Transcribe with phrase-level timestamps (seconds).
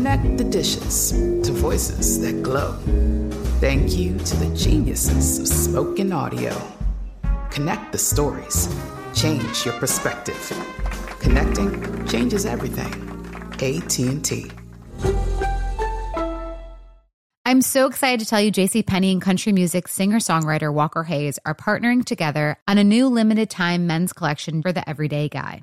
[0.00, 2.72] Connect the dishes to voices that glow.
[3.60, 6.56] Thank you to the geniuses of spoken audio.
[7.50, 8.74] Connect the stories.
[9.14, 10.40] Change your perspective.
[11.20, 12.90] Connecting changes everything.
[13.60, 14.50] AT&T.
[17.44, 21.54] I'm so excited to tell you JC Penney and country music singer-songwriter Walker Hayes are
[21.54, 25.62] partnering together on a new limited time men's collection for the everyday guy.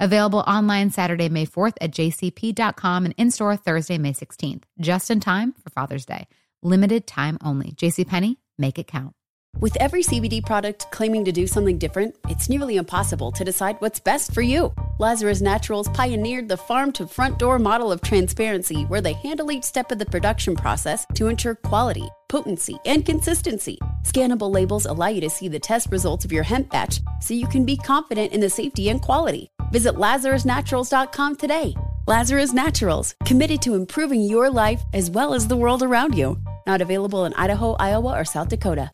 [0.00, 5.18] Available online Saturday, May 4th at jcp.com and in store Thursday, May 16th, just in
[5.18, 6.28] time for Father's Day.
[6.62, 7.72] Limited time only.
[7.72, 9.14] JCPenney, make it count.
[9.58, 13.98] With every CBD product claiming to do something different, it's nearly impossible to decide what's
[13.98, 14.72] best for you.
[15.00, 19.64] Lazarus Naturals pioneered the farm to front door model of transparency where they handle each
[19.64, 23.78] step of the production process to ensure quality, potency, and consistency.
[24.04, 27.48] Scannable labels allow you to see the test results of your hemp batch so you
[27.48, 29.50] can be confident in the safety and quality.
[29.70, 31.74] Visit LazarusNaturals.com today.
[32.06, 36.38] Lazarus Naturals, committed to improving your life as well as the world around you.
[36.66, 38.90] Not available in Idaho, Iowa, or South Dakota.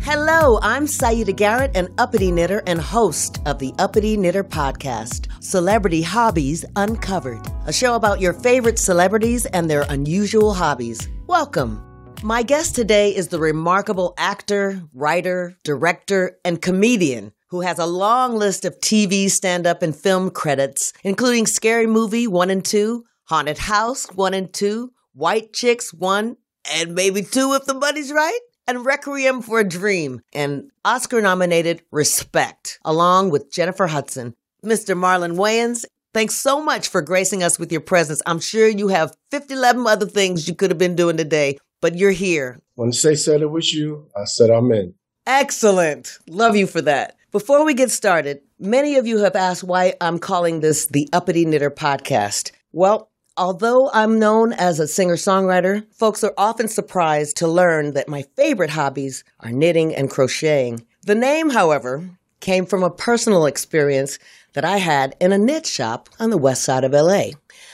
[0.00, 6.02] Hello, I'm Siedah Garrett, an uppity knitter and host of the Uppity Knitter Podcast, Celebrity
[6.02, 11.08] Hobbies Uncovered, a show about your favorite celebrities and their unusual hobbies.
[11.26, 11.82] Welcome.
[12.22, 18.34] My guest today is the remarkable actor, writer, director, and comedian who has a long
[18.34, 23.58] list of TV, stand up, and film credits, including Scary Movie 1 and 2, Haunted
[23.58, 26.36] House 1 and 2, White Chicks 1,
[26.74, 31.82] and maybe 2 if the money's right and Requiem for a Dream and Oscar nominated
[31.92, 34.34] Respect, along with Jennifer Hudson.
[34.64, 34.98] Mr.
[34.98, 38.20] Marlon Wayans, thanks so much for gracing us with your presence.
[38.26, 41.94] I'm sure you have 50, 11 other things you could have been doing today, but
[41.94, 42.58] you're here.
[42.74, 44.94] When they said it was you, I said I'm in.
[45.26, 46.18] Excellent.
[46.28, 47.16] Love you for that.
[47.34, 51.44] Before we get started, many of you have asked why I'm calling this the Uppity
[51.44, 52.52] Knitter Podcast.
[52.70, 58.08] Well, Although I'm known as a singer songwriter, folks are often surprised to learn that
[58.08, 60.86] my favorite hobbies are knitting and crocheting.
[61.02, 62.08] The name, however,
[62.38, 64.20] came from a personal experience
[64.52, 67.30] that I had in a knit shop on the west side of LA.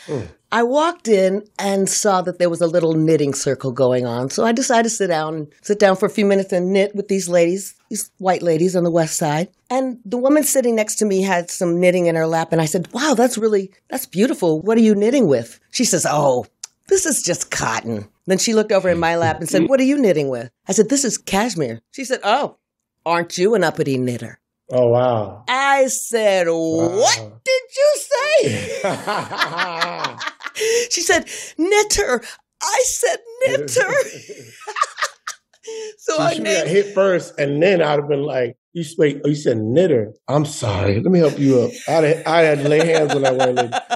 [0.06, 0.28] Mm.
[0.50, 4.30] I walked in and saw that there was a little knitting circle going on.
[4.30, 7.08] So I decided to sit down, sit down for a few minutes and knit with
[7.08, 9.48] these ladies, these white ladies on the west side.
[9.68, 12.52] And the woman sitting next to me had some knitting in her lap.
[12.52, 14.60] And I said, wow, that's really, that's beautiful.
[14.60, 15.60] What are you knitting with?
[15.70, 16.46] She says, oh,
[16.88, 18.08] this is just cotton.
[18.26, 20.50] Then she looked over in my lap and said, what are you knitting with?
[20.68, 21.80] I said, this is cashmere.
[21.90, 22.56] She said, oh,
[23.04, 24.38] aren't you an uppity knitter?
[24.72, 25.44] Oh, wow.
[25.48, 27.40] I said, what wow.
[27.44, 28.76] did you say?
[30.90, 31.28] she said,
[31.58, 32.22] knitter.
[32.62, 33.92] I said, knitter.
[35.98, 39.28] so she I named- hit first, and then I'd have been like, you wait, oh,
[39.28, 40.12] you said knitter.
[40.28, 41.00] I'm sorry.
[41.00, 41.70] Let me help you up.
[41.88, 43.72] I had, I had to lay hands on that one lady.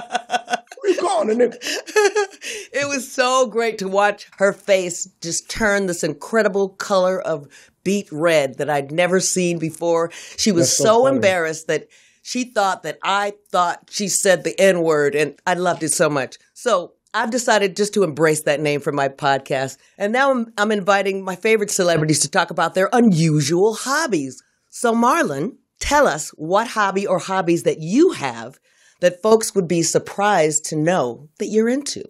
[0.83, 1.57] You calling a knitter?
[1.63, 7.47] it was so great to watch her face just turn this incredible color of
[7.83, 10.11] beet red that I'd never seen before.
[10.37, 11.87] She was so, so embarrassed that
[12.21, 16.07] she thought that I thought she said the N word, and I loved it so
[16.07, 16.37] much.
[16.53, 19.77] So I've decided just to embrace that name for my podcast.
[19.97, 24.43] And now I'm, I'm inviting my favorite celebrities to talk about their unusual hobbies.
[24.69, 28.59] So, Marlon, tell us what hobby or hobbies that you have
[28.99, 32.03] that folks would be surprised to know that you're into.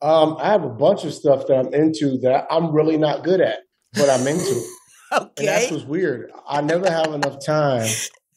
[0.00, 3.40] Um, I have a bunch of stuff that I'm into that I'm really not good
[3.40, 3.58] at.
[3.94, 4.64] but I'm into.
[5.12, 5.28] Okay.
[5.38, 6.30] And that's what's weird.
[6.46, 7.88] I never have enough time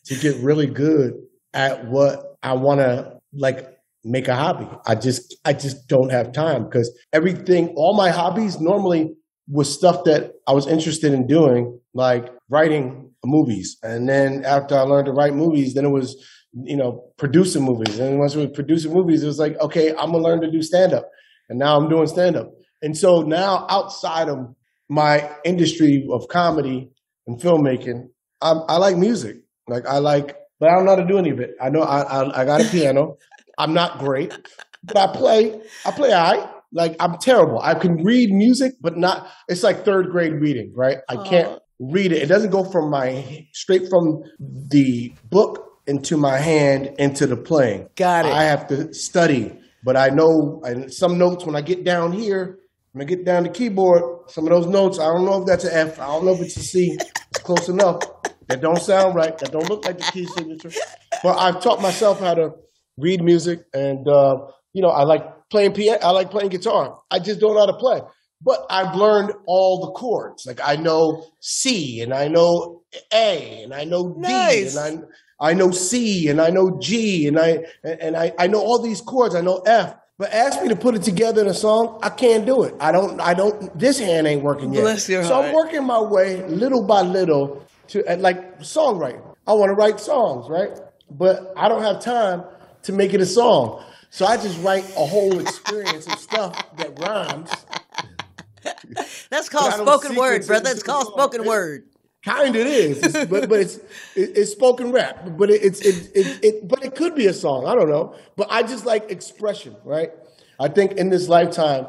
[0.06, 1.15] to get really good
[1.53, 4.68] at what I want to like make a hobby.
[4.86, 9.13] I just I just don't have time because everything all my hobbies normally
[9.48, 13.77] was stuff that I was interested in doing like writing movies.
[13.83, 16.15] And then after I learned to write movies, then it was
[16.53, 18.00] you know producing movies.
[18.00, 20.62] And once we were producing movies, it was like okay, I'm to learn to do
[20.62, 21.09] stand up.
[21.50, 22.51] And now I'm doing stand up.
[22.81, 24.56] And so now outside of
[24.89, 26.89] my industry of comedy
[27.27, 28.07] and filmmaking,
[28.42, 29.38] I'm, I like music.
[29.68, 31.56] Like I like, but I don't know how to do any of it.
[31.62, 33.18] I know I I, I got a piano.
[33.62, 34.36] I'm not great,
[34.84, 35.62] but I play.
[35.86, 36.12] I play.
[36.12, 36.96] I like.
[37.00, 37.62] I'm terrible.
[37.62, 39.30] I can read music, but not.
[39.48, 40.98] It's like third grade reading, right?
[41.08, 41.24] I oh.
[41.24, 42.24] can't read it.
[42.24, 47.88] It doesn't go from my straight from the book into my hand into the playing.
[47.96, 48.31] Got it.
[48.31, 52.58] I have to study, but I know and some notes when I get down here.
[52.94, 55.63] When I get down the keyboard, some of those notes, I don't know if that's
[55.63, 55.98] an F.
[55.98, 56.98] I don't know if it's a C.
[57.00, 58.02] It's close enough.
[58.48, 59.38] That don't sound right.
[59.38, 60.72] That don't look like the key signature.
[61.24, 62.52] But I've taught myself how to
[63.01, 64.36] read music, and uh,
[64.74, 66.00] you know, I like playing piano.
[66.03, 67.00] I like playing guitar.
[67.09, 68.01] I just don't know how to play.
[68.44, 70.45] But I've learned all the chords.
[70.45, 72.81] Like I know C, and I know
[73.13, 74.75] A, and I know D, Nice.
[74.75, 75.06] and
[75.39, 78.81] I I know C, and I know G, and I and I, I know all
[78.81, 79.36] these chords.
[79.36, 79.95] I know F.
[80.18, 82.75] But ask me to put it together in a song, I can't do it.
[82.80, 83.19] I don't.
[83.19, 83.77] I don't.
[83.77, 84.81] This hand ain't working yet.
[84.81, 85.48] Bless your so heart.
[85.48, 89.21] I'm working my way little by little to like songwriting.
[89.48, 90.80] I want to write songs, right?
[91.09, 92.44] But I don't have time
[92.83, 93.83] to make it a song.
[94.10, 97.50] So I just write a whole experience of stuff that rhymes.
[99.30, 100.66] That's called spoken word, brother.
[100.66, 101.13] That's called song.
[101.18, 101.88] spoken word.
[102.24, 103.78] Kind of is, It's- but but it's
[104.16, 105.38] it, it's spoken rap.
[105.38, 107.66] But it, it's it, it, it but it could be a song.
[107.66, 108.16] I don't know.
[108.36, 110.12] But I just like expression, right?
[110.60, 111.88] I think in this lifetime,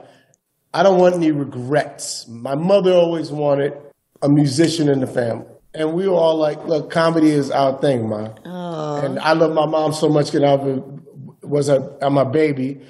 [0.72, 2.26] I don't want any regrets.
[2.28, 3.74] My mother always wanted
[4.22, 8.08] a musician in the family, and we were all like, "Look, comedy is our thing,
[8.08, 8.28] ma."
[9.04, 10.82] And I love my mom so much because I
[11.46, 12.80] was a I'm a baby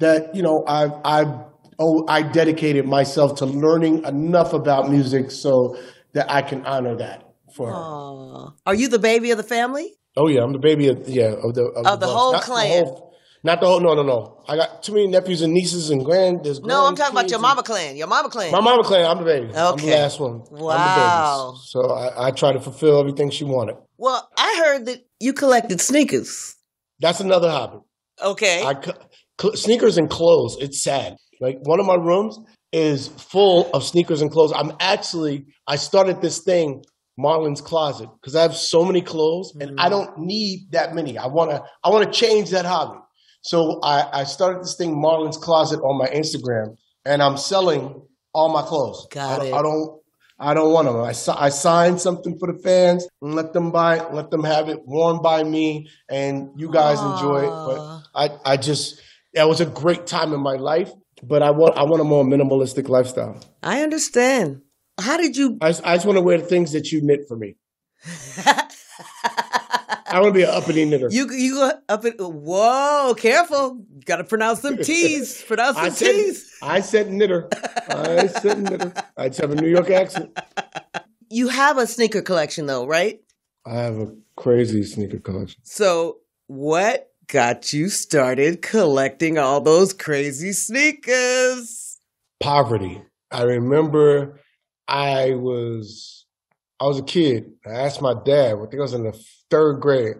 [0.00, 1.40] that you know I I
[1.78, 5.76] oh I dedicated myself to learning enough about music so
[6.14, 7.74] that I can honor that for her.
[7.74, 8.50] Aw.
[8.66, 9.92] Are you the baby of the family?
[10.16, 12.18] Oh yeah, I'm the baby of yeah of the of, Of the bunch.
[12.18, 12.84] whole clan.
[12.84, 13.11] whole-
[13.44, 13.80] not the whole.
[13.80, 14.42] No, no, no.
[14.48, 16.44] I got too many nephews and nieces and grand.
[16.44, 17.96] There's No, I'm talking about your mama clan.
[17.96, 18.52] Your mama clan.
[18.52, 19.04] My mama clan.
[19.04, 19.46] I'm the baby.
[19.48, 20.00] I'm the Okay.
[20.00, 20.42] last one.
[20.50, 21.50] I'm the Wow.
[21.52, 21.60] baby.
[21.66, 23.76] So I, I try to fulfill everything she wanted.
[23.98, 26.56] well, I heard that you collected sneakers.
[27.00, 27.78] That's another hobby.
[28.20, 28.64] Okay.
[28.64, 30.56] I co- sneakers and clothes.
[30.60, 31.16] It's sad.
[31.40, 32.38] Like one of my rooms
[32.72, 34.52] is full of sneakers and clothes.
[34.54, 36.82] I'm actually I started this thing,
[37.18, 39.90] Marlon's Closet, because I have so many clothes and I mm.
[39.90, 41.18] don't need that many.
[41.18, 42.98] I wanna I wanna change that hobby.
[43.42, 48.02] So I, I started this thing, Marlon's Closet, on my Instagram, and I'm selling
[48.32, 49.06] all my clothes.
[49.10, 49.50] Got I, it.
[49.50, 49.98] don't- I don't.
[50.38, 50.96] I don't want them.
[50.96, 54.68] I, I signed something for the fans and let them buy it, let them have
[54.68, 57.50] it worn by me, and you guys enjoy it.
[57.50, 59.00] But I, I just,
[59.34, 60.90] that was a great time in my life.
[61.22, 63.38] But I want, I want a more minimalistic lifestyle.
[63.62, 64.62] I understand.
[65.00, 65.58] How did you?
[65.60, 67.54] I, I just want to wear the things that you knit for me.
[70.12, 71.08] I want to be an uppity knitter.
[71.10, 73.84] You you go up in whoa, careful.
[74.04, 75.42] Got to pronounce them T's.
[75.46, 76.52] Pronounce I them said, T's.
[76.62, 77.48] I said knitter.
[77.88, 78.92] I said knitter.
[79.16, 80.36] I just have a New York accent.
[81.30, 83.20] You have a sneaker collection though, right?
[83.64, 85.60] I have a crazy sneaker collection.
[85.64, 92.00] So what got you started collecting all those crazy sneakers?
[92.42, 93.00] poverty.
[93.30, 94.40] I remember
[94.88, 96.21] I was
[96.82, 97.44] I was a kid.
[97.64, 99.16] I asked my dad, I think I was in the
[99.50, 100.16] third grade,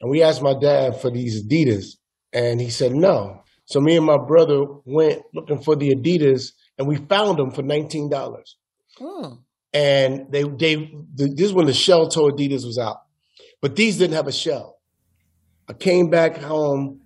[0.00, 1.96] and we asked my dad for these Adidas,
[2.32, 3.42] and he said no.
[3.66, 7.60] So me and my brother went looking for the Adidas, and we found them for
[7.60, 8.56] nineteen dollars.
[8.96, 9.34] Hmm.
[9.74, 13.02] And they they this is when the shell toe Adidas was out,
[13.60, 14.78] but these didn't have a shell.
[15.68, 17.02] I came back home,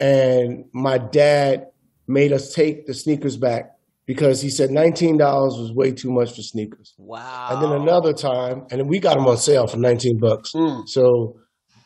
[0.00, 1.66] and my dad
[2.06, 3.77] made us take the sneakers back
[4.08, 6.94] because he said nineteen dollars was way too much for sneakers.
[6.96, 7.48] Wow.
[7.50, 10.52] And then another time, and then we got them on sale for nineteen bucks.
[10.54, 10.88] Mm.
[10.88, 11.38] So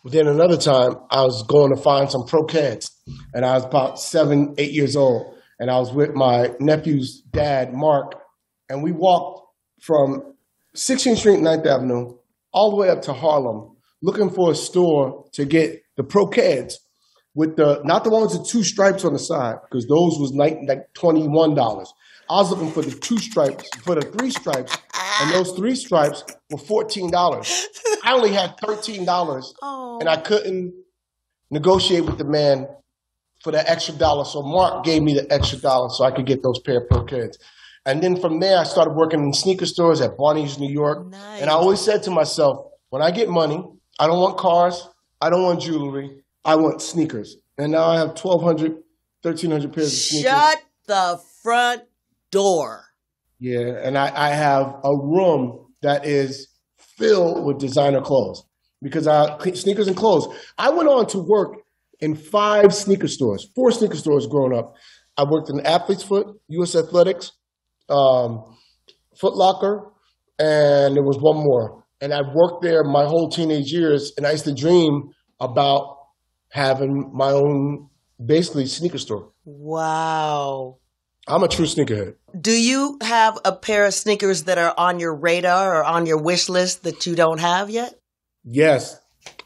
[0.05, 2.91] then another time, I was going to find some Pro-Keds,
[3.35, 7.73] and I was about seven, eight years old, and I was with my nephew's dad,
[7.73, 8.15] Mark,
[8.69, 9.47] and we walked
[9.81, 10.35] from
[10.77, 12.17] 16th Street, 9th Avenue,
[12.53, 16.75] all the way up to Harlem, looking for a store to get the Pro-Keds
[17.35, 20.59] with the not the ones with two stripes on the side because those was like,
[20.67, 21.93] like twenty one dollars.
[22.33, 24.79] I was looking for the two stripes, for the three stripes,
[25.21, 27.69] and those three stripes were fourteen dollars.
[28.05, 29.99] I only had thirteen dollars, Oh.
[30.01, 30.23] and I oh.
[30.23, 30.73] couldn't
[31.51, 32.67] negotiate with the man
[33.45, 34.25] for that extra dollar.
[34.25, 37.37] So Mark gave me the extra dollar so I could get those pair of Pro-Keds.
[37.85, 41.09] And then from there, I started working in sneaker stores at Barney's, New York.
[41.09, 41.43] Nice.
[41.43, 43.63] And I always said to myself, when I get money,
[43.99, 44.89] I don't want cars,
[45.21, 47.37] I don't want jewelry, I want sneakers.
[47.59, 48.73] And now I have 1,200,
[49.23, 50.31] 1,300 pairs of sneakers.
[50.31, 51.83] Shut the front
[52.33, 52.87] door.
[53.39, 56.49] Yeah, and I, I have a room that is
[56.97, 58.45] filled with designer clothes
[58.83, 60.27] because I sneakers and clothes.
[60.59, 61.59] I went on to work
[62.01, 64.75] in five sneaker stores, four sneaker stores growing up.
[65.17, 66.75] I worked in Athlete's Foot, U.S.
[66.75, 67.33] Athletics,
[67.89, 68.57] um,
[69.21, 69.93] Foot Locker,
[70.39, 71.85] and there was one more.
[72.01, 75.99] And I worked there my whole teenage years, and I used to dream about
[76.49, 77.89] having my own,
[78.25, 79.31] basically, sneaker store.
[79.45, 80.79] Wow.
[81.29, 82.15] I'm a true sneakerhead.
[82.41, 86.21] Do you have a pair of sneakers that are on your radar or on your
[86.21, 87.95] wish list that you don't have yet?
[88.45, 88.99] Yes,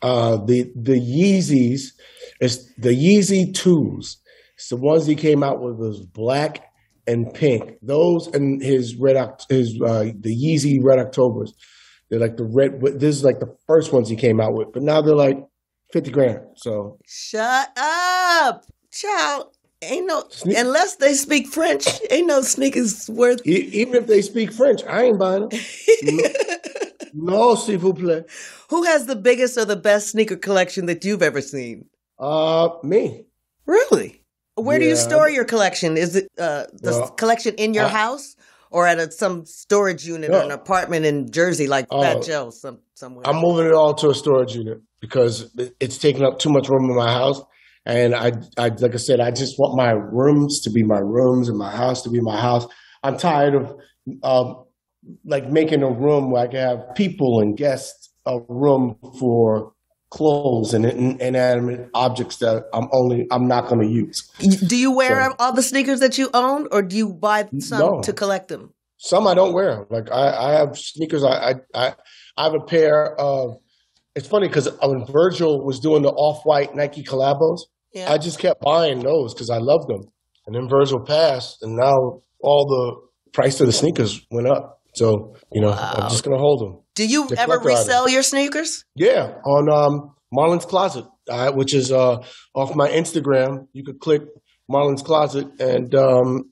[0.02, 1.92] uh, the the Yeezys,
[2.40, 4.18] it's the Yeezy twos.
[4.54, 6.64] It's the ones he came out with was black
[7.06, 7.74] and pink.
[7.82, 9.16] Those and his red
[9.48, 11.52] his uh, the Yeezy Red Octobers.
[12.08, 12.80] They're like the red.
[12.98, 15.38] This is like the first ones he came out with, but now they're like
[15.92, 16.40] fifty grand.
[16.56, 19.55] So Shut up, child.
[19.82, 21.86] Ain't no Sne- unless they speak French.
[22.10, 23.46] Ain't no sneakers worth.
[23.46, 25.50] e- even if they speak French, I ain't buying them.
[27.14, 28.24] no, s'il vous plaît.
[28.70, 31.86] Who has the biggest or the best sneaker collection that you've ever seen?
[32.18, 33.26] Uh, me.
[33.66, 34.22] Really?
[34.54, 35.96] Where do you store your collection?
[35.98, 38.34] Is it uh, the Well, collection in your I- house
[38.70, 42.22] or at a, some storage unit or an apartment in Jersey like Fat Oh.
[42.22, 43.26] Joe some somewhere?
[43.28, 46.88] I'm moving it all to a storage unit because it's taking up too much room
[46.90, 47.42] in my house.
[47.86, 51.48] And I, I, like I said, I just want my rooms to be my rooms
[51.48, 52.66] and my house to be my house.
[53.04, 53.74] I'm tired of,
[54.24, 54.64] um,
[55.24, 59.72] like making a room where I can have people and guests, a room for
[60.10, 64.28] clothes and inanimate objects that I'm only, I'm not going to use.
[64.66, 67.78] Do you wear So- all the sneakers that you own or do you buy some
[67.78, 68.02] No.
[68.02, 68.72] to collect them?
[68.98, 69.86] Some I don't wear.
[69.90, 71.22] Like I, I have sneakers.
[71.22, 71.94] I, I, I,
[72.36, 73.58] I have a pair of.
[74.14, 77.60] It's funny because when Virgil was doing the off-white Nike collabos,
[77.92, 78.12] Yeah.
[78.12, 80.10] I just kept buying those because I loved them.
[80.46, 84.80] And then Virgil passed, and now all the price of the sneakers went up.
[84.94, 86.80] So you know, I'm just gonna hold them.
[86.94, 88.84] do you ever resell your sneakers?
[88.94, 92.18] Yeah, on um, Marlon's Closet, uh, which is uh,
[92.54, 93.66] off my Instagram.
[93.72, 94.22] You could click
[94.68, 96.50] Marlon's Closet, and um,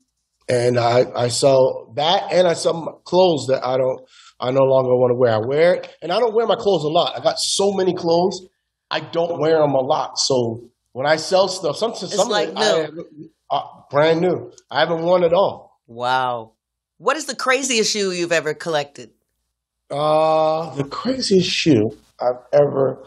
[0.48, 4.00] and I, I sell that, and I sell clothes that I don't,
[4.40, 5.32] I no longer want to wear.
[5.32, 7.18] I wear it, and I don't wear my clothes a lot.
[7.18, 8.46] I got so many clothes,
[8.90, 10.18] I don't wear them a lot.
[10.18, 12.88] So when I sell stuff, some, some like it, I,
[13.50, 14.52] uh, brand new.
[14.70, 15.80] I haven't worn it all.
[15.88, 16.52] Wow.
[16.98, 19.10] What is the craziest shoe you've ever collected?
[19.90, 23.04] Uh, the craziest shoe I've ever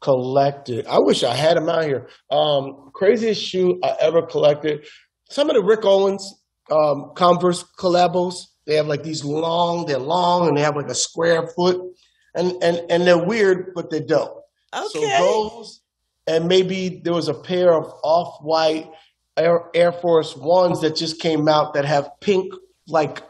[0.00, 0.86] collected.
[0.88, 2.08] I wish I had them out here.
[2.28, 4.84] Um, craziest shoe I ever collected.
[5.30, 6.42] Some of the Rick Owens
[6.72, 8.34] um, Converse collabos.
[8.66, 9.86] They have like these long.
[9.86, 11.80] They're long and they have like a square foot,
[12.34, 14.44] and and and they're weird, but they're dope.
[14.74, 15.18] So Okay.
[15.18, 15.80] those,
[16.28, 18.90] and maybe there was a pair of off-white
[19.36, 22.52] Air, Air Force Ones that just came out that have pink
[22.86, 23.22] like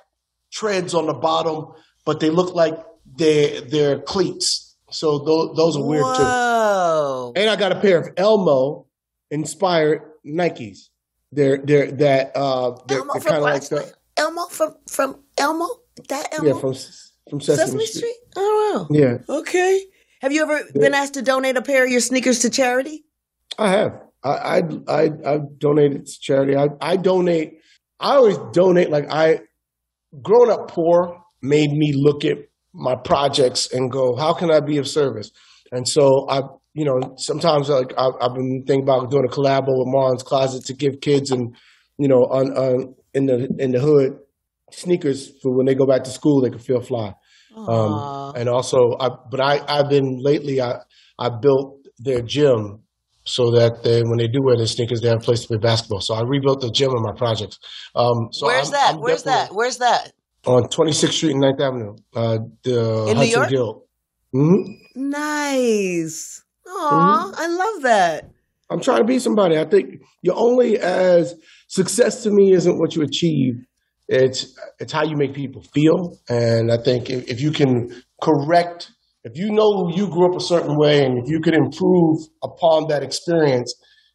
[0.51, 1.69] treads on the bottom,
[2.05, 2.75] but they look like
[3.17, 4.77] they're they're cleats.
[4.91, 6.23] So those those are weird too.
[6.23, 7.33] Whoa.
[7.37, 8.87] And I got a pair of Elmo
[9.31, 10.89] inspired Nikes.
[11.31, 15.69] They're they're that uh they're, they're kind of like the Elmo from from Elmo?
[16.09, 16.47] That Elmo?
[16.47, 16.75] yeah from
[17.29, 18.17] from Sesame, Sesame Street?
[18.37, 18.97] Oh wow.
[18.97, 19.85] Yeah, Okay.
[20.21, 23.05] Have you ever been asked to donate a pair of your sneakers to charity?
[23.59, 23.93] I have.
[24.25, 26.57] I I I I've donated to charity.
[26.57, 27.61] I I donate.
[28.01, 28.91] I always donate.
[28.91, 29.41] Like I,
[30.23, 32.39] growing up poor made me look at
[32.75, 35.31] my projects and go, how can I be of service?
[35.73, 36.43] And so I,
[36.75, 40.65] you know, sometimes like I've, I've been thinking about doing a collabo with Marlon's Closet
[40.67, 41.57] to give kids and
[41.97, 44.19] you know on, on in the in the hood
[44.73, 47.15] sneakers for when they go back to school they can feel fly.
[47.57, 50.61] Um, and also, I, but I, I've been lately.
[50.61, 50.81] I,
[51.19, 52.81] I built their gym
[53.25, 55.57] so that they, when they do wear their sneakers, they have a place to play
[55.59, 56.01] basketball.
[56.01, 57.59] So I rebuilt the gym in my projects.
[57.95, 58.95] Um, so Where's I'm- that?
[58.95, 59.55] I'm Where's that?
[59.55, 60.13] Where's that?
[60.47, 63.49] On 26th Street and 9th Avenue, uh, the In Hudson?
[63.49, 63.83] Guild.
[64.33, 64.63] hmm
[64.95, 66.43] Nice.
[66.67, 67.35] Aw, Mm-hmm.
[67.37, 68.31] I love that.
[68.71, 69.59] I'm trying to be somebody.
[69.59, 71.35] I think you're only as
[71.69, 73.55] success to me isn't what you achieve.
[74.09, 76.19] It's it's how you make people feel.
[76.29, 78.91] And I think if, if you can correct,
[79.25, 82.89] if you know you grew up a certain way, and if you can improve upon
[82.89, 83.75] that experience,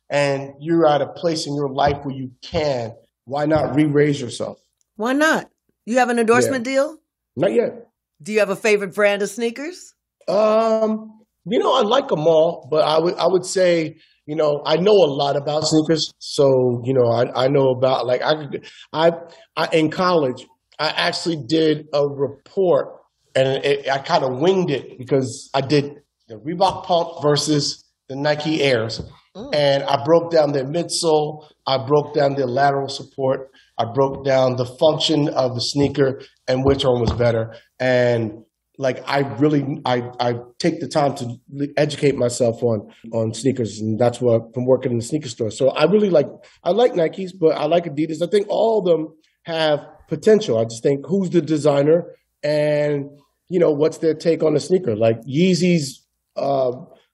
[0.09, 2.93] and you're at a place in your life where you can,
[3.25, 4.59] why not re-raise yourself?
[4.95, 5.49] Why not?
[5.85, 6.97] You have an endorsement deal?
[7.35, 7.87] Not yet.
[8.21, 9.93] Do you have a favorite brand of sneakers?
[10.27, 14.61] Um, you know, I like them all, but I would I would say, you know,
[14.65, 18.35] I know a lot about sneakers, so you know, I I know about like I
[18.35, 19.11] could I,
[19.55, 20.45] I in college
[20.79, 22.87] I actually did a report
[23.35, 28.15] and it, I kind of winged it because I did the Reebok Pump versus the
[28.15, 29.01] Nike Airs.
[29.35, 29.53] Mm.
[29.53, 34.55] And I broke down their midsole, I broke down their lateral support, I broke down
[34.55, 37.55] the function of the sneaker and which one was better.
[37.79, 38.43] And
[38.77, 43.99] like I really I, I take the time to educate myself on on sneakers and
[43.99, 45.51] that's what I'm working in the sneaker store.
[45.51, 46.27] So I really like
[46.63, 48.21] I like Nikes, but I like Adidas.
[48.21, 50.57] I think all of them have potential.
[50.57, 53.09] I just think who's the designer and
[53.49, 54.95] you know what's their take on the sneaker.
[54.95, 56.71] Like Yeezy's uh,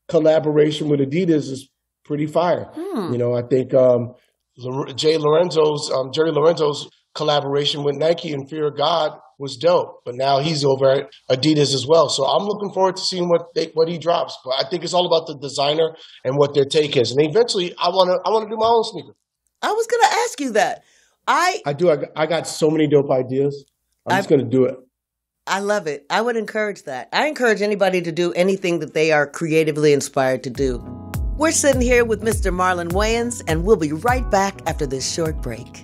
[0.07, 1.69] collaboration with Adidas is
[2.05, 2.69] pretty fire.
[2.73, 3.11] Hmm.
[3.11, 4.13] You know, I think um,
[4.95, 10.01] Jay Lorenzo's um, Jerry Lorenzo's collaboration with Nike and Fear of God was dope.
[10.05, 12.09] But now he's over at Adidas as well.
[12.09, 14.37] So I'm looking forward to seeing what they, what he drops.
[14.43, 17.11] But I think it's all about the designer and what their take is.
[17.11, 19.15] And eventually, I want to I want to do my own sneaker.
[19.61, 20.83] I was going to ask you that.
[21.27, 21.89] I I do.
[21.89, 23.65] I, I got so many dope ideas.
[24.05, 24.75] I'm just going to do it.
[25.47, 26.05] I love it.
[26.09, 27.09] I would encourage that.
[27.11, 30.77] I encourage anybody to do anything that they are creatively inspired to do.
[31.37, 32.53] We're sitting here with Mr.
[32.53, 35.83] Marlon Wayans, and we'll be right back after this short break.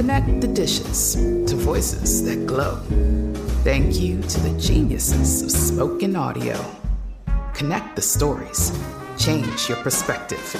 [0.00, 1.14] Connect the dishes
[1.46, 2.76] to voices that glow.
[3.62, 6.58] Thank you to the geniuses of spoken audio.
[7.52, 8.72] Connect the stories.
[9.18, 10.56] Change your perspective.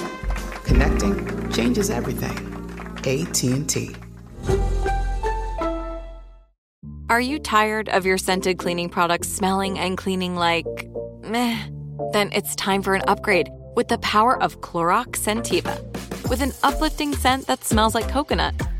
[0.63, 2.37] Connecting changes everything.
[2.99, 3.95] AT&T.
[7.09, 10.67] Are you tired of your scented cleaning products smelling and cleaning like
[11.23, 11.57] meh?
[12.13, 15.81] Then it's time for an upgrade with the power of Clorox Scentiva.
[16.29, 18.53] With an uplifting scent that smells like coconut,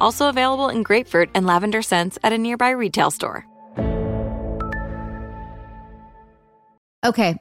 [0.00, 3.46] Also available in grapefruit and lavender scents at a nearby retail store.
[7.04, 7.36] Okay.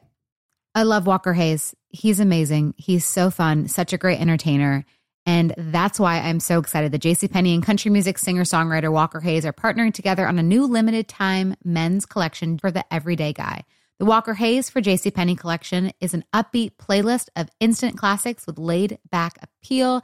[0.75, 1.75] I love Walker Hayes.
[1.89, 2.75] He's amazing.
[2.77, 4.85] He's so fun, such a great entertainer.
[5.25, 9.45] And that's why I'm so excited that JCPenney and country music singer songwriter Walker Hayes
[9.45, 13.65] are partnering together on a new limited time men's collection for the everyday guy.
[13.99, 18.99] The Walker Hayes for JCPenney collection is an upbeat playlist of instant classics with laid
[19.09, 20.03] back appeal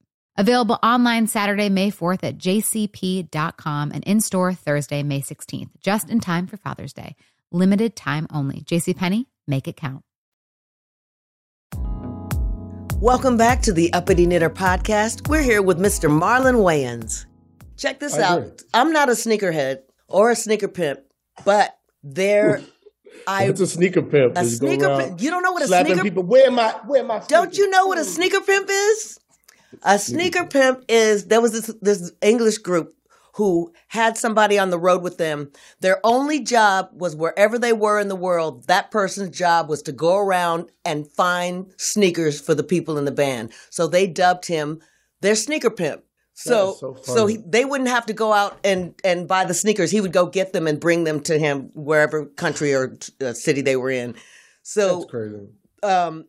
[0.37, 6.21] Available online Saturday, May 4th at jcp.com and in store Thursday, May 16th, just in
[6.21, 7.17] time for Father's Day.
[7.51, 8.61] Limited time only.
[8.61, 10.03] JCPenney, make it count.
[13.01, 15.27] Welcome back to the Uppity Knitter podcast.
[15.27, 16.09] We're here with Mr.
[16.09, 17.25] Marlon Wayans.
[17.75, 18.41] Check this I out.
[18.41, 18.57] Agree.
[18.73, 20.99] I'm not a sneakerhead or a sneaker pimp,
[21.43, 22.61] but there
[23.27, 24.37] I It's a sneaker pimp.
[24.37, 25.21] A sneaker pimp.
[25.21, 27.97] You don't know what a sneaker people where my where my Don't you know what
[27.97, 29.19] a sneaker pimp is?
[29.83, 32.95] A sneaker pimp is there was this this English group
[33.35, 35.51] who had somebody on the road with them.
[35.79, 39.91] Their only job was wherever they were in the world, that person's job was to
[39.91, 43.51] go around and find sneakers for the people in the band.
[43.69, 44.81] So they dubbed him
[45.21, 46.03] their sneaker pimp.
[46.33, 49.91] So, so, so he, they wouldn't have to go out and, and buy the sneakers.
[49.91, 53.61] He would go get them and bring them to him wherever country or uh, city
[53.61, 54.15] they were in.
[54.63, 55.47] So That's crazy.
[55.83, 56.25] um,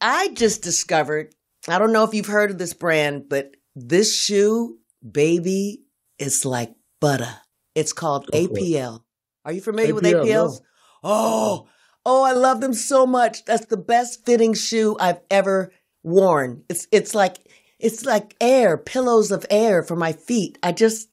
[0.00, 1.34] I just discovered.
[1.68, 5.82] I don't know if you've heard of this brand, but this shoe, baby,
[6.18, 7.36] is like butter.
[7.74, 8.28] It's called.
[8.32, 9.00] APL.
[9.44, 10.60] Are you familiar with APL, APLs?
[11.02, 11.68] Oh,
[12.06, 13.44] oh, I love them so much.
[13.44, 15.72] That's the best fitting shoe I've ever
[16.02, 16.64] worn.
[16.68, 17.38] It's it's like
[17.78, 20.58] it's like air, pillows of air for my feet.
[20.62, 21.08] I just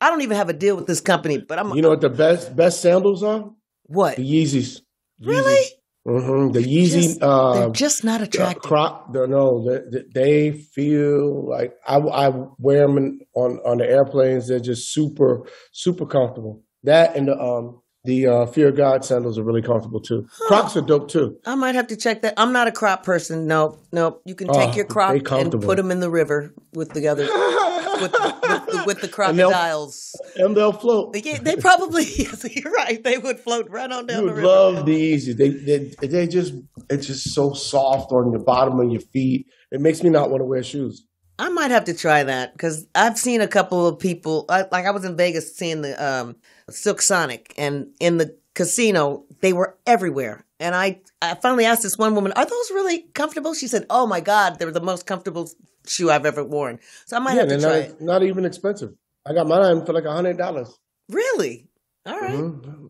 [0.00, 2.10] I don't even have a deal with this company, but I'm You know what the
[2.10, 3.50] best best sandals are?
[3.84, 4.16] what?
[4.16, 4.80] The Yeezys.
[5.20, 5.64] Really?
[6.06, 7.02] Hmm The Yeezy.
[7.02, 8.62] Just- uh, They're just not uh, attractive.
[8.62, 9.12] crop.
[9.12, 14.46] they're- No, they, they feel like I, I wear them on on the airplanes.
[14.48, 16.62] They're just super super comfortable.
[16.84, 20.28] That and the um the uh, Fear of God sandals are really comfortable too.
[20.46, 21.38] Crocs are dope too.
[21.44, 22.34] I might have to check that.
[22.36, 23.48] I'm not a Croc person.
[23.48, 24.20] No, no.
[24.24, 27.24] You can take Oh, your Croc and put them in the river with the other
[28.00, 30.20] with, with, the, with the And they'll- crocodiles.
[30.36, 31.16] And they'll float.
[31.24, 32.04] Yeah, they probably.
[32.18, 33.02] Yes, you're right.
[33.02, 34.46] They would float right on down You the river.
[34.46, 35.36] love the Yeezys.
[35.36, 36.54] They, they they just
[36.90, 39.46] it's just so soft on the bottom of your feet.
[39.70, 41.04] It makes me not want to wear shoes.
[41.38, 44.46] I might have to try that because I've seen a couple of people.
[44.48, 46.36] I, like I was in Vegas seeing the um,
[46.70, 50.44] Silk Sonic, and in the casino they were everywhere.
[50.58, 54.06] And I, I finally asked this one woman, "Are those really comfortable?" She said, "Oh
[54.06, 55.48] my God, they're the most comfortable
[55.86, 58.00] shoe I've ever worn." So I might Yeah, have to try not, it.
[58.00, 58.90] not even expensive.
[59.28, 60.70] I got mine for like a hundred dollars.
[61.10, 61.68] Really?
[62.06, 62.34] All right.
[62.34, 62.88] Mhm.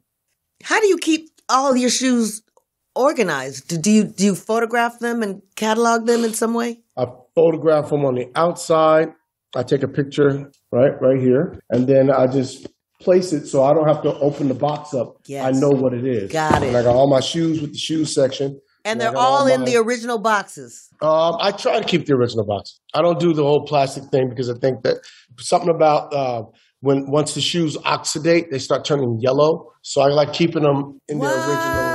[0.62, 2.42] How do you keep all your shoes
[2.94, 3.68] organized?
[3.68, 6.80] Do do you do you photograph them and catalog them in some way?
[6.96, 9.08] I photograph them on the outside.
[9.54, 12.66] I take a picture right right here, and then I just
[13.00, 15.16] place it so I don't have to open the box up.
[15.26, 15.44] Yes.
[15.44, 16.32] I know what it is.
[16.32, 16.68] Got it.
[16.68, 18.58] And I got all my shoes with the shoes section.
[18.84, 20.88] And I they're all all in my- the original boxes.
[21.02, 22.80] Um, I try to keep the original box.
[22.94, 24.98] I don't do the whole plastic thing because I think that
[25.38, 26.42] something about uh,
[26.80, 29.72] when once the shoes oxidate, they start turning yellow.
[29.82, 31.86] So I like keeping them in their original.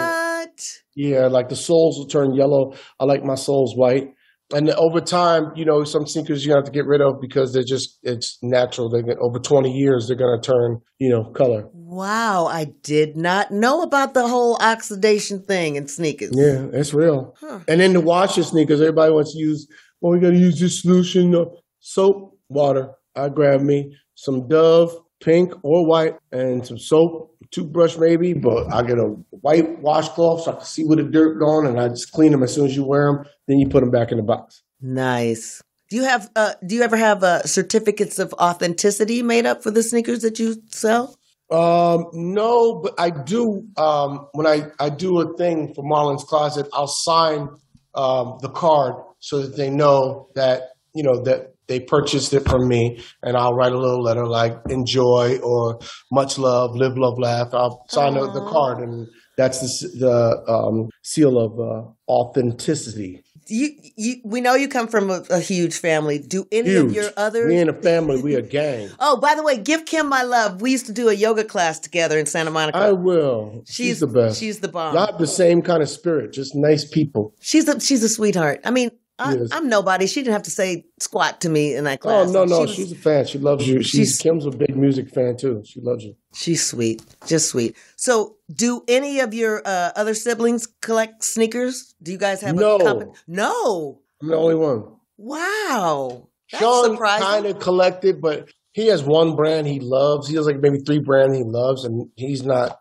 [0.41, 0.67] What?
[0.95, 2.73] Yeah, like the soles will turn yellow.
[2.99, 4.09] I like my soles white.
[4.53, 7.63] And over time, you know, some sneakers you have to get rid of because they're
[7.63, 8.89] just it's natural.
[8.89, 11.67] They get over twenty years, they're gonna turn, you know, color.
[11.73, 16.31] Wow, I did not know about the whole oxidation thing in sneakers.
[16.33, 17.35] Yeah, it's real.
[17.39, 17.59] Huh.
[17.67, 19.67] And then to wash your sneakers, everybody wants to use.
[19.99, 22.91] Well, we got to use this solution: of soap, water.
[23.15, 28.33] I grab me some Dove, pink or white, and some soap, toothbrush maybe.
[28.33, 31.79] But I get a white washcloth so I can see where the dirt gone, and
[31.79, 33.25] I just clean them as soon as you wear them.
[33.47, 34.63] Then you put them back in the box.
[34.81, 35.61] Nice.
[35.89, 39.71] Do you have uh do you ever have uh certificates of authenticity made up for
[39.71, 41.17] the sneakers that you sell?
[41.51, 43.67] Um, no, but I do.
[43.75, 47.49] Um, when I I do a thing for Marlon's Closet, I'll sign
[47.93, 52.67] um, the card so that they know that you know that they purchased it from
[52.67, 55.79] me, and I'll write a little letter like "enjoy" or
[56.11, 59.07] "much love," "live, love, laugh." I'll sign the, the card, and
[59.37, 63.23] that's the the um, seal of uh, authenticity.
[63.47, 66.19] You you we know you come from a, a huge family.
[66.19, 66.85] Do any Huge.
[66.85, 68.21] of your other We in a family.
[68.21, 68.89] We a gang.
[68.99, 70.61] Oh, by the way, give Kim my love.
[70.61, 72.77] We used to do a yoga class together in Santa Monica.
[72.77, 73.63] I will.
[73.65, 74.39] She's, the best.
[74.39, 74.93] She's the bomb.
[74.93, 76.33] Y'all have the same kind of spirit.
[76.33, 77.33] Just nice people.
[77.39, 78.59] She's a she's a sweetheart.
[78.63, 79.57] I mean, I.
[79.57, 80.07] I'm nobody.
[80.07, 82.29] She didn't have to say squat to me in that class.
[82.29, 83.25] Oh no, no, She was- she's a fan.
[83.25, 83.81] She loves you.
[83.81, 85.61] She's, She's- Kim's a big music fan too.
[85.65, 86.15] She loves you.
[86.33, 87.75] she's sweet, just sweet.
[87.95, 91.93] So, do any of your uh, other siblings collect sneakers?
[92.01, 92.77] Do you guys have No.
[92.77, 93.11] a common?
[93.27, 94.01] No.
[94.21, 94.83] I'm the only one.
[95.17, 100.27] Wow, that's Sean kind of collected, but he has one brand he loves.
[100.27, 102.77] He has like maybe three brands he loves, and he's not.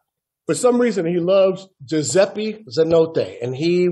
[0.46, 3.88] For some reason, he loves Giuseppe Zanotti, and he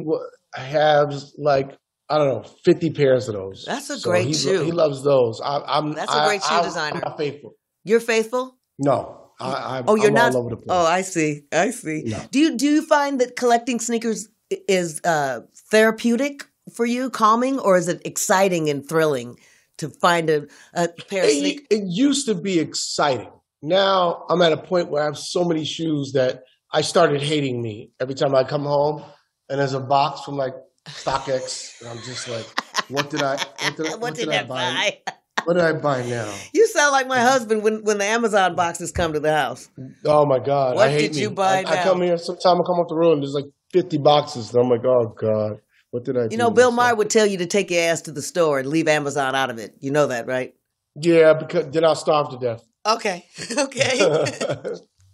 [0.54, 1.77] has like
[2.10, 3.64] I don't know, fifty pairs of those.
[3.66, 4.62] That's a So great shoe.
[4.64, 5.40] He loves those.
[5.44, 5.92] I, I'm.
[5.92, 7.02] That's a great shoe I- designer.
[7.04, 7.54] I'm faithful.
[7.84, 8.56] You're faithful.
[8.78, 10.34] No, I, I, Oh, you're I'm not.
[10.34, 10.66] all over the place.
[10.70, 11.42] Oh, I see.
[11.52, 12.02] I see.
[12.06, 12.20] No.
[12.30, 15.40] Do you do you find that collecting sneakers is uh,
[15.70, 19.36] therapeutic for you, calming, or is it exciting and thrilling
[19.78, 21.66] to find a, a pair of it, sneakers?
[21.70, 23.30] it used to be exciting.
[23.62, 27.60] Now I'm at a point where I have so many shoes that I started hating
[27.62, 29.02] me every time I come home
[29.48, 30.54] and there's a box from like
[30.88, 32.46] StockX and I'm just like,
[32.88, 34.98] what did I what did I, what did I buy?
[35.44, 36.32] What did I buy now?
[36.52, 39.68] You sound like my husband when, when the Amazon boxes come to the house.
[40.04, 40.76] Oh my god!
[40.76, 41.36] What I hate did you me.
[41.36, 42.56] buy I, I come here sometime.
[42.56, 45.60] I come off the road and there's like 50 boxes and I'm like, oh god,
[45.90, 46.28] what did I?
[46.28, 46.70] do You know, Bill?
[46.70, 49.50] Maher would tell you to take your ass to the store and leave Amazon out
[49.50, 49.74] of it.
[49.80, 50.54] You know that, right?
[50.96, 52.64] Yeah, because then I'll starve to death.
[52.86, 53.26] Okay.
[53.58, 53.98] Okay.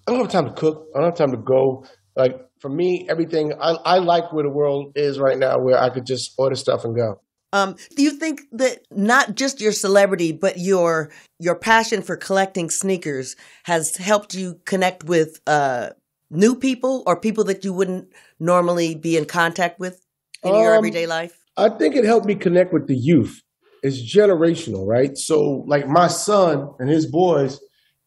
[0.07, 0.89] I don't have time to cook.
[0.95, 1.87] I don't have time to go.
[2.15, 5.91] Like for me, everything I, I like where the world is right now, where I
[5.91, 7.21] could just order stuff and go.
[7.53, 12.71] Um, do you think that not just your celebrity, but your your passion for collecting
[12.71, 15.91] sneakers has helped you connect with uh,
[16.31, 18.09] new people or people that you wouldn't
[18.41, 20.01] normally be in contact with
[20.43, 21.45] in your Um, everyday life?
[21.59, 23.43] I think it helped me connect with the youth.
[23.83, 25.19] It's generational, right?
[25.19, 27.61] So, like my son and his boys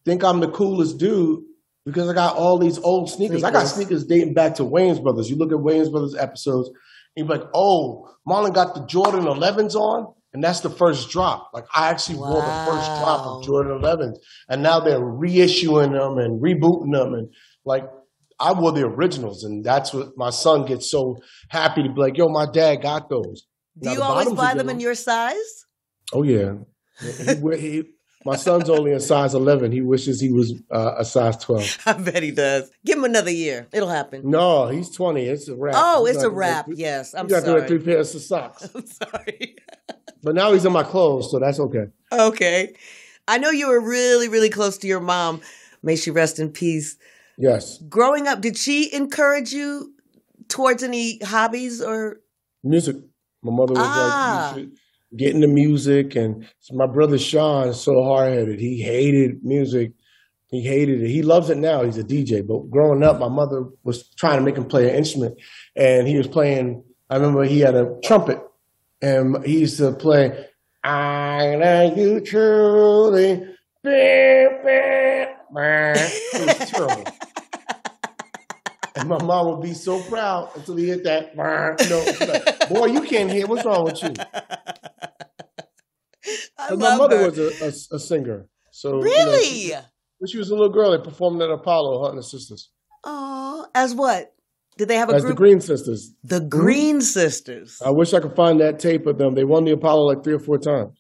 [0.04, 1.44] think I'm the coolest dude
[1.88, 3.46] because I got all these old sneakers.
[3.46, 4.02] I got Sneakers.
[4.02, 5.30] sneakers dating back to Wayans Brothers.
[5.30, 6.68] You look at Wayans Brothers episodes,
[7.16, 11.50] and you're like, oh, Marlon got the Jordan 11s on, and that's the first drop.
[11.54, 14.18] Like I actually wore the first drop of Jordan 11s,
[14.50, 17.30] and now they're reissuing them and rebooting them, and
[17.66, 17.86] like.
[18.40, 21.18] I wore the originals, and that's what my son gets so
[21.50, 23.48] happy to be like, "Yo, my dad got those."
[23.80, 25.66] Do Now, you always buy them in your size?
[26.14, 26.54] Oh yeah.
[27.02, 27.84] He, he, he-
[28.28, 29.72] my son's only a size eleven.
[29.72, 31.78] He wishes he was uh, a size twelve.
[31.86, 32.70] I bet he does.
[32.86, 33.68] Give him another year.
[33.74, 34.30] It'll happen.
[34.30, 35.24] No, he's twenty.
[35.26, 35.76] It's a wrap.
[35.78, 36.66] Oh, He's it's a wrap.
[36.66, 37.40] three- Yes, I'm sorry.
[37.42, 38.70] you got to wear three pairs of socks.
[38.76, 39.56] I'm sorry.
[40.24, 41.86] But now he's in my clothes, so that's okay.
[42.12, 42.74] Okay.
[43.28, 45.42] I know you were really, really close to your mom.
[45.84, 46.98] May she rest in peace.
[47.38, 49.94] Yes, Growing up, did she encourage you
[50.48, 52.20] towards any hobbies or?
[52.64, 52.96] music.
[53.44, 54.54] My mother was Ah.
[54.58, 54.68] like,
[55.16, 58.60] you the music, and my brother Sean is so hard headed.
[58.60, 59.94] He hated music.
[60.48, 61.10] He hated it.
[61.10, 61.84] He loves it now.
[61.84, 62.46] He's a DJ.
[62.46, 65.38] But growing up, my mother was trying to make him play an instrument,
[65.76, 66.84] and he was playing.
[67.10, 68.42] I remember he had a trumpet,
[69.02, 70.48] and he used to play.
[70.84, 73.44] I love you truly.
[76.68, 77.04] Terrible.
[78.96, 81.36] And my mom would be so proud until he hit that.
[81.36, 83.46] You know, like, boy, you can't hear.
[83.48, 84.14] What's wrong with you?
[86.60, 87.30] My mother her.
[87.30, 88.48] was a, a, a singer.
[88.72, 89.44] So you know, really?
[89.46, 89.74] she-
[90.20, 92.72] when she was a little girl, they performed at Apollo, Hunting the Sisters.
[93.04, 94.34] Oh, as what?
[94.78, 95.34] Did they have a As the?
[95.34, 96.14] Green Sisters.
[96.24, 96.50] the hmm?
[96.50, 97.82] Green Sisters.
[97.84, 99.36] I wish I could find that tape of them.
[99.36, 101.00] They won the Apollo like three or four times.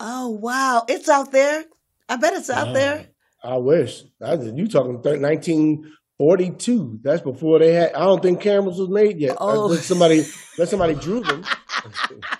[0.00, 1.64] Oh wow, it's out there.
[2.08, 3.06] I bet it's out there.
[3.42, 4.02] I wish.
[4.22, 7.00] I, you talking thir- 1942.
[7.02, 7.92] That's before they had.
[7.94, 9.36] I don't think cameras was made yet.
[9.40, 9.70] Oh.
[9.70, 9.74] Oh.
[9.74, 10.24] somebody,
[10.56, 11.44] let somebody drew them.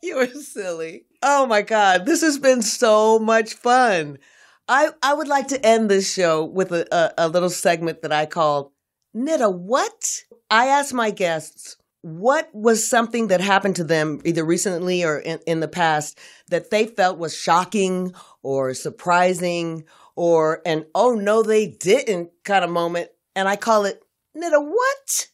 [0.02, 1.04] You are silly.
[1.22, 4.18] Oh my God, this has been so much fun.
[4.66, 8.12] I, I would like to end this show with a, a, a little segment that
[8.12, 8.72] I call
[9.12, 10.22] Nita What?
[10.50, 15.38] I ask my guests, what was something that happened to them either recently or in,
[15.46, 19.84] in the past that they felt was shocking or surprising
[20.16, 24.02] or an oh no they didn't kind of moment and I call it
[24.34, 25.26] Nita what?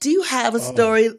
[0.00, 0.60] Do you have a oh.
[0.60, 1.10] story?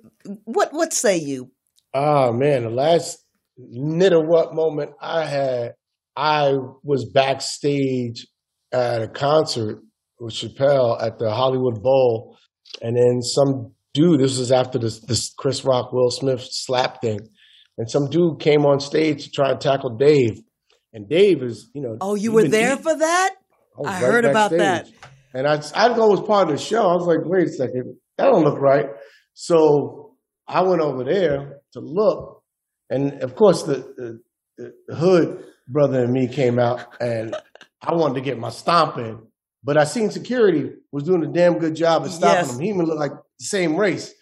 [0.46, 1.52] What what say you?
[2.00, 3.18] Oh man, the last
[3.58, 5.74] knit what moment I had,
[6.16, 8.28] I was backstage
[8.72, 9.82] at a concert
[10.20, 12.38] with Chappelle at the Hollywood Bowl,
[12.84, 14.20] and then some dude.
[14.20, 17.20] This was after this this Chris Rock Will Smith slap thing,
[17.80, 20.40] and some dude came on stage to try and tackle Dave,
[20.94, 21.98] and Dave is you know.
[22.00, 23.36] Oh, you were there eating- for that?
[23.76, 24.88] was I heard about that.
[25.34, 26.88] And I, I go as part of the show.
[26.88, 28.88] I was like, wait a second, that don't look right.
[29.34, 30.07] So
[30.48, 32.44] I went over there to look,
[32.90, 34.22] and of course the,
[34.58, 37.36] the, the hood brother and me came out, and
[37.82, 39.20] I wanted to get my stomp in,
[39.64, 42.54] but I seen security was doing a damn good job of stopping Yes.
[42.56, 42.60] him.
[42.62, 44.14] He even looked like the same race.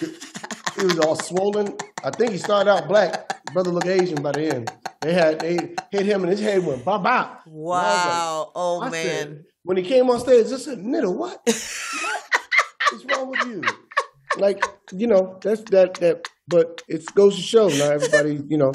[0.00, 1.76] He was all swollen.
[2.02, 3.44] I think he started out black.
[3.52, 4.72] Brother looked Asian by the end.
[5.02, 7.42] They had they hit him and his head went bop bop.
[7.46, 8.52] Was like, Wow.
[8.54, 8.92] oh man.
[8.92, 11.40] said, when he came on stage, I said, "Nigga, what?
[11.46, 12.22] what?
[12.92, 13.62] What's wrong with you?"
[14.38, 16.28] Like, you know, that's that that.
[16.48, 18.72] But it goes to show not everybody, you know,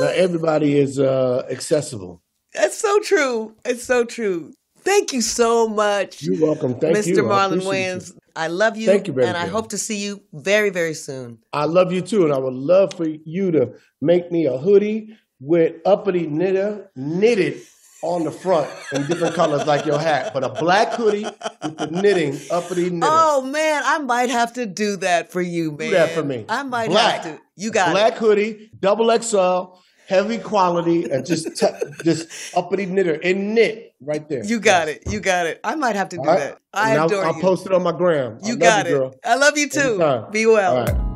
[0.00, 2.22] not everybody is uh accessible.
[2.54, 3.56] That's so true.
[3.64, 4.52] It's so true.
[4.80, 6.78] Thank you so much, You're welcome.
[6.80, 7.06] Thank Mr.
[7.06, 7.30] you.
[7.30, 8.16] I Marlon you.
[8.34, 8.86] I love you.
[8.86, 11.38] Thank you, And I hope to see you very, very soon.
[11.52, 15.16] I love you too, and I would love for you to make me a hoodie
[15.40, 17.62] with uppity knitter knitted
[18.02, 21.24] on the front in different colors like your hat, but a black hoodie
[21.62, 23.06] with the knitting uppity knitter.
[23.08, 25.78] Oh man, I might have to do that for you, man.
[25.78, 26.44] Do that for me.
[26.48, 27.22] I might Black.
[27.22, 27.42] have to.
[27.56, 28.18] You got black it.
[28.18, 31.66] hoodie, double XL, heavy quality, and just t-
[32.02, 34.44] just uppity knitter and knit right there.
[34.44, 35.04] You got it.
[35.08, 35.60] You got it.
[35.62, 36.38] I might have to do right?
[36.38, 36.58] that.
[36.74, 38.38] I And I'll, adore I'll post it on my gram.
[38.42, 38.98] You got you, it.
[38.98, 39.14] girl.
[39.24, 39.80] I love you too.
[40.02, 40.30] Anytime.
[40.32, 41.11] Be well.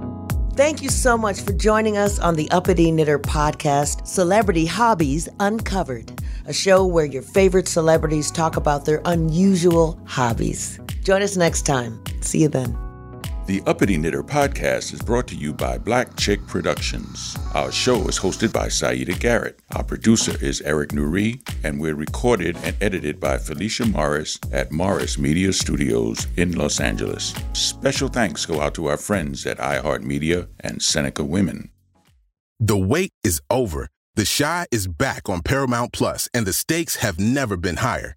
[0.57, 6.19] Thank you so much for joining us on the Uppity Knitter podcast, Celebrity Hobbies Uncovered,
[6.47, 10.81] a show where your favorite celebrities talk about their unusual hobbies.
[11.03, 12.03] Join us next time.
[12.23, 12.86] See you then.
[13.47, 17.39] The Uppity Knitter podcast is brought to you by Black Chick Productions.
[17.55, 19.61] Our show is hosted by Siedah Garrett.
[19.77, 25.17] Our producer is Eric Nuri, and we're recorded and edited by Felicia Morris at Morris
[25.17, 27.37] Media Studios in Los Angeles.
[27.53, 31.71] Special thanks go out to our friends at iHeartMedia and Seneca Women.
[32.59, 33.91] The wait is over.
[34.17, 38.17] The Chi is back on Paramount Plus, and the stakes have never been higher.